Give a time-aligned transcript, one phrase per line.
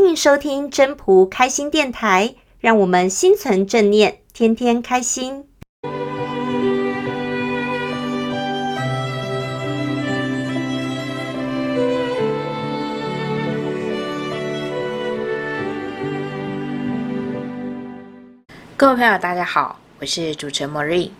[0.00, 5.44] 欢迎收听真仆开心电台，让我们心存正念，天天开心。
[18.76, 21.10] 各位朋友，大家好，我是主持人 Maureen。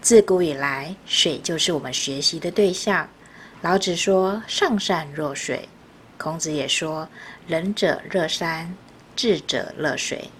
[0.00, 3.08] 自古以来，水就是我们学习的对象。
[3.62, 5.68] 老子说：“上善若水。”
[6.18, 7.08] 孔子也说
[7.46, 8.74] ：“仁者乐山，
[9.14, 10.30] 智者乐水。”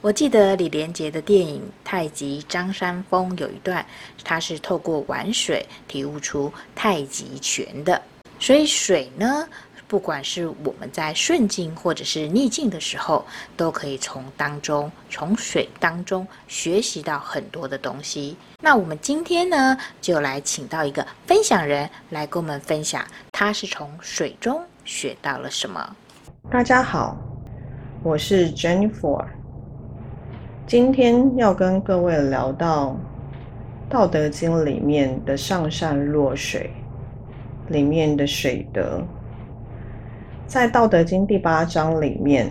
[0.00, 3.84] 我记得李连杰的电影《太极张三丰》有一段，
[4.22, 8.00] 他是透过玩水体悟出太极拳的。
[8.38, 9.48] 所以水呢，
[9.88, 18.36] 不管是我们在顺境或者是逆境的时候，都可以从当中，从水当中学习到很多的东西。
[18.60, 25.96] 那我们今天呢，就来请到一个分享人来跟我们分享，他是从水中学到了什么。
[26.50, 27.14] 大家好，
[28.02, 29.22] 我是 Jennifer，
[30.66, 32.96] 今天要跟各位聊到
[33.92, 36.70] 《道德经》里面的“上善若水”
[37.68, 39.02] 里面的水德。
[40.46, 42.48] 在《道德经》第八章里面，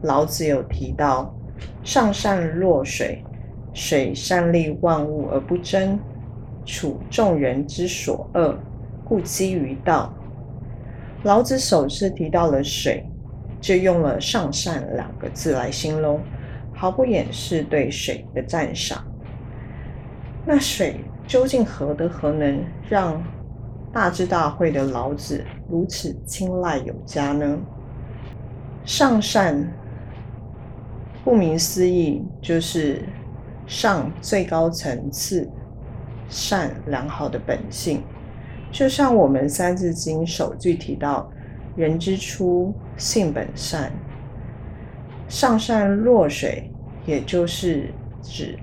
[0.00, 1.30] 老子有提到
[1.84, 3.22] “上善若水，
[3.74, 6.00] 水善利万物而不争，
[6.64, 8.58] 处众人之所恶，
[9.04, 10.10] 故几于道”。
[11.26, 13.04] 老子首次提到了水，
[13.60, 16.20] 就用了“上善”两个字来形容，
[16.72, 19.04] 毫不掩饰对水的赞赏。
[20.46, 23.20] 那水究竟何德何能，让
[23.92, 27.58] 大智大慧的老子如此青睐有加呢？
[28.84, 29.68] 上善，
[31.24, 33.02] 顾名思义，就是
[33.66, 35.50] 上最高层次，
[36.28, 38.04] 善良好的本性。
[38.72, 41.30] 就像我们《三字经》首句提到
[41.76, 43.90] “人之初，性本善”，
[45.28, 46.70] 上善若水，
[47.06, 47.90] 也就是
[48.22, 48.58] 指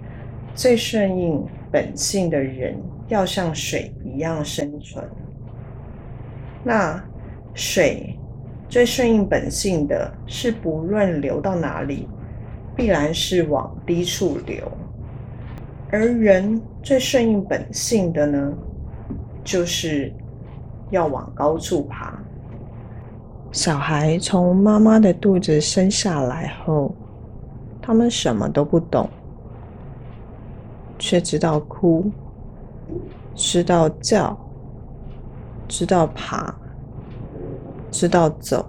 [0.53, 5.03] 最顺应本性的人要像水一样生存。
[6.63, 7.03] 那
[7.53, 8.17] 水
[8.69, 12.07] 最顺应本性的是，不论流到哪里，
[12.75, 14.63] 必然是往低处流；
[15.91, 18.53] 而人最顺应本性的呢，
[19.43, 20.13] 就是
[20.89, 22.17] 要往高处爬。
[23.51, 26.95] 小孩从妈妈的肚子生下来后，
[27.81, 29.09] 他们什么都不懂，
[30.97, 32.11] 却知道哭，
[33.35, 34.37] 知道叫。
[35.65, 36.53] 知道爬，
[37.89, 38.63] 知道走，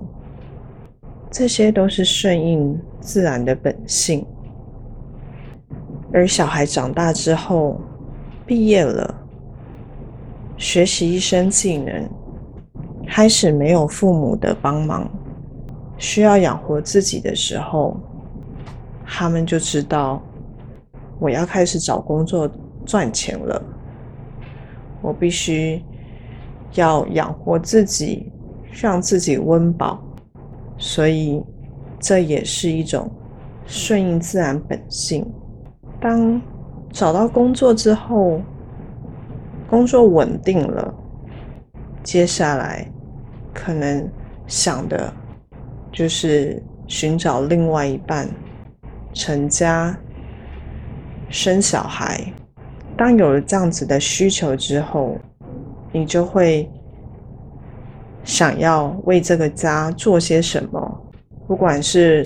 [1.28, 4.24] 这些都是顺应自然的本性。
[6.12, 7.78] 而小孩长大之后，
[8.46, 9.14] 毕业了，
[10.64, 12.08] 学习一身技能，
[13.06, 15.06] 开始没有父母的帮忙，
[15.98, 17.94] 需要养活自己的时候，
[19.04, 20.22] 他们就知道，
[21.20, 22.50] 我要开始找工作
[22.86, 23.62] 赚钱了，
[25.02, 25.82] 我必须。
[26.76, 28.32] 要养活自己，
[28.72, 30.02] 让自己温饱，
[30.76, 31.40] 所以
[32.00, 33.08] 这也是一种
[33.64, 35.24] 顺应自然本性。
[36.00, 36.42] 当
[36.90, 38.40] 找到工作之后，
[39.74, 40.94] 工作稳定了，
[42.04, 42.88] 接下来
[43.52, 44.08] 可能
[44.46, 45.12] 想的
[45.90, 48.28] 就是寻找另外一半，
[49.12, 49.98] 成家，
[51.28, 52.20] 生小孩。
[52.96, 55.18] 当有了这样子的需求之后，
[55.90, 56.70] 你就会
[58.22, 61.02] 想要为这个家做些什么，
[61.48, 62.24] 不管是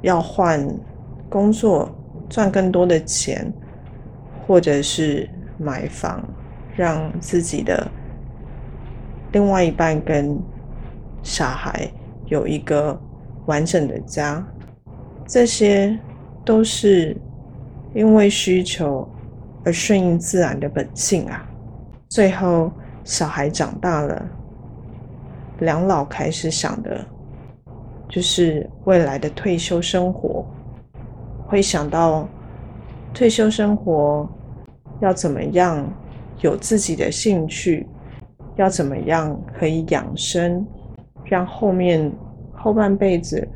[0.00, 0.66] 要换
[1.28, 1.86] 工作
[2.30, 3.52] 赚更多的钱，
[4.46, 5.28] 或者是
[5.58, 6.26] 买房，
[6.78, 7.86] 让自己的
[9.32, 10.40] 另外一半跟
[11.22, 11.90] 小孩
[12.26, 12.98] 有一个
[13.46, 14.42] 完整的家，
[15.26, 15.98] 这些
[16.44, 17.14] 都是
[17.92, 19.06] 因为需求
[19.64, 21.44] 而顺应自然的本性啊，
[22.08, 22.70] 最后。
[23.04, 24.28] 小孩长大了，
[25.60, 27.02] 两老开始想的，
[28.06, 30.44] 就是未来的退休生活，
[31.46, 32.28] 会想到
[33.14, 34.28] 退休生活
[35.00, 35.90] 要怎么样
[36.40, 37.86] 有自己的兴趣，
[38.56, 40.66] 要怎么样可以养生，
[41.24, 42.10] 让后面
[42.52, 43.46] 后半辈子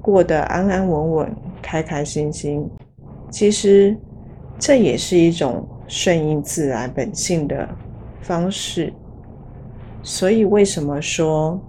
[0.00, 2.68] 过得安安稳稳、开开心心。
[3.30, 3.96] 其实
[4.58, 7.68] 这也是一种顺应自然本性的
[8.20, 8.92] 方式，
[10.02, 11.60] 所以为什么说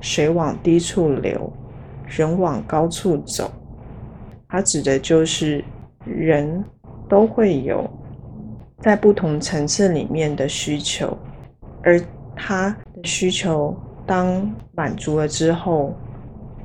[0.00, 1.52] 水往低处流，
[2.06, 3.50] 人往高处走？
[4.48, 5.64] 它指的就是
[6.04, 6.62] 人
[7.08, 7.88] 都会有
[8.82, 11.16] 在不同层次里面的需求，
[11.84, 12.00] 而
[12.34, 13.74] 他的需求
[14.04, 15.94] 当满足了之后，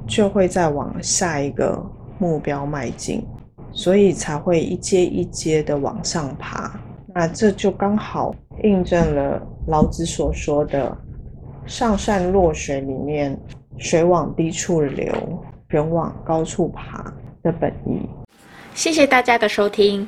[0.08, 1.80] 就会再往下一个
[2.18, 3.24] 目标迈进，
[3.72, 6.80] 所以才会一阶一阶的往上爬。
[7.14, 8.34] 那这就刚好
[8.64, 10.98] 印证了老子所说的
[11.68, 13.40] “上善若水”里面
[13.78, 15.14] “水往低处流，
[15.68, 18.10] 人往高处爬”的本意。
[18.74, 20.08] 谢谢大家的收听。